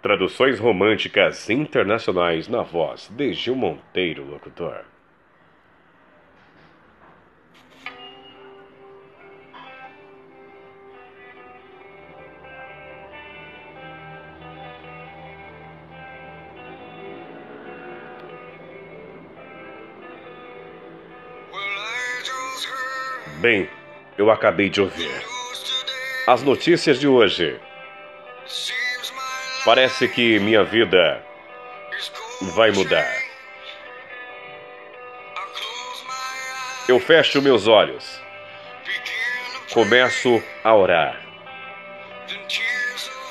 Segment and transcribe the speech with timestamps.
[0.00, 4.84] Traduções românticas internacionais na voz de Gil Monteiro, locutor.
[23.40, 23.68] Bem,
[24.16, 25.10] eu acabei de ouvir
[26.28, 27.58] as notícias de hoje.
[29.68, 31.22] Parece que minha vida
[32.54, 33.06] vai mudar.
[36.88, 38.18] Eu fecho meus olhos,
[39.70, 41.20] começo a orar.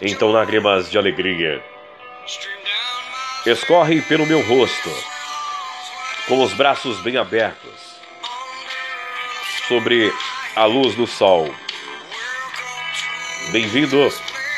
[0.00, 1.62] Então lágrimas de alegria
[3.44, 4.88] escorrem pelo meu rosto,
[6.28, 8.00] com os braços bem abertos,
[9.68, 10.10] sobre
[10.56, 11.54] a luz do sol.
[13.52, 14.08] Bem-vindo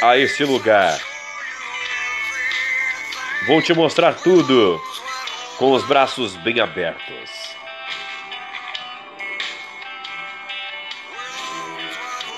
[0.02, 1.13] a este lugar.
[3.46, 4.80] Vou te mostrar tudo
[5.58, 7.30] com os braços bem abertos.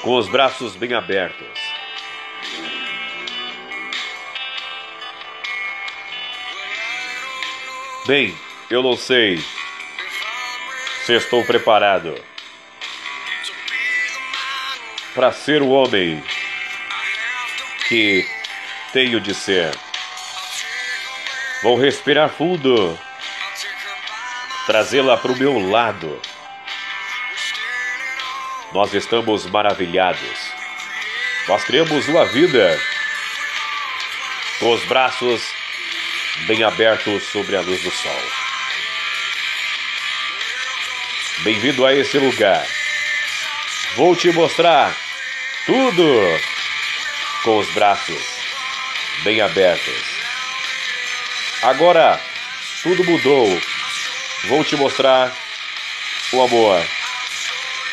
[0.03, 1.61] Com os braços bem abertos.
[8.09, 8.37] Bem,
[8.69, 9.39] eu não sei
[11.05, 12.21] se estou preparado
[15.15, 16.21] para ser o homem
[17.89, 18.27] que
[18.93, 19.86] tenho de ser.
[21.67, 22.97] Vou respirar fundo,
[24.67, 26.23] trazê-la para o meu lado.
[28.73, 30.53] Nós estamos maravilhados.
[31.49, 32.81] Nós criamos uma vida
[34.61, 35.43] com os braços
[36.47, 38.23] bem abertos sobre a luz do sol.
[41.43, 42.65] Bem-vindo a esse lugar.
[43.97, 44.97] Vou te mostrar
[45.67, 46.41] tudo
[47.43, 48.23] com os braços
[49.25, 50.16] bem abertos.
[51.63, 52.21] Agora
[52.83, 53.61] tudo mudou.
[54.49, 55.33] Vou te mostrar
[56.33, 56.81] o amor.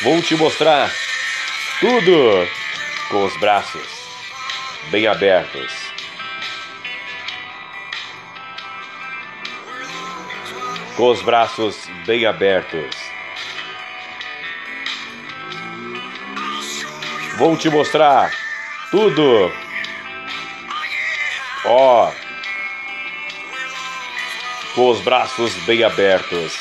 [0.02, 0.92] Vou te mostrar
[1.80, 2.48] tudo
[3.10, 3.88] com os braços
[4.92, 5.72] bem abertos.
[10.96, 12.96] Com os braços bem abertos.
[17.38, 18.32] Vou te mostrar
[18.92, 19.52] tudo.
[21.66, 22.10] Ó.
[22.10, 22.23] Oh.
[24.76, 26.58] Com os braços bem abertos.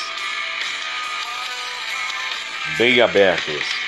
[2.77, 3.83] Bem abertos.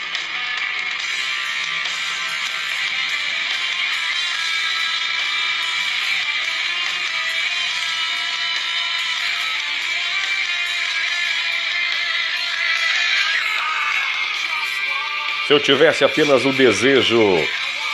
[15.46, 17.22] Se eu tivesse apenas um desejo,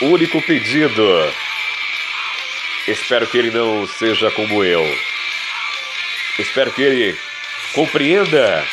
[0.02, 1.34] único pedido,
[2.88, 4.81] espero que ele não seja como eu.
[6.40, 7.19] Espero que ele
[7.74, 8.66] compreenda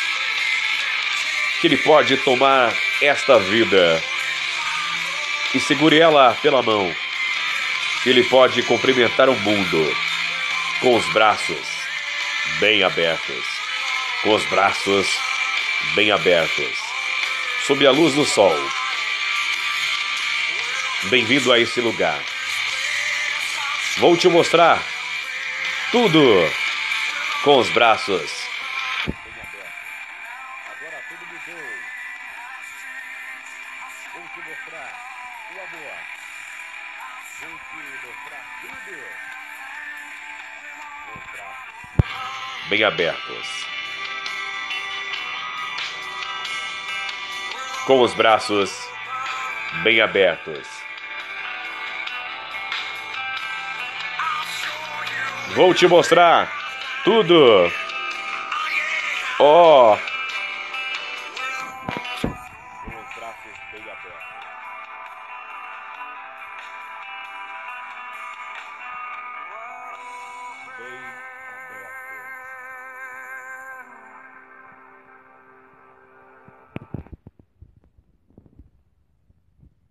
[1.61, 4.01] que ele pode tomar esta vida
[5.53, 6.93] e segure ela pela mão.
[8.05, 9.97] Ele pode cumprimentar o mundo
[10.81, 11.67] com os braços
[12.59, 13.45] bem abertos.
[14.23, 15.07] Com os braços
[15.95, 16.89] bem abertos
[17.69, 18.57] sob a luz do sol.
[21.03, 22.19] Bem-vindo a esse lugar.
[23.99, 24.83] Vou te mostrar
[25.91, 26.19] tudo
[27.43, 28.47] com os braços.
[30.65, 31.69] Agora tudo mudou.
[34.13, 34.91] Vou te mostrar
[35.51, 35.97] o amor.
[37.41, 38.97] Vou te mostrar tudo.
[42.69, 43.69] Bem abertos.
[47.89, 48.87] com os braços
[49.81, 50.67] bem abertos.
[55.55, 56.58] Vou te mostrar
[57.09, 57.71] tudo.
[59.39, 59.93] Ó.
[59.93, 59.99] Oh.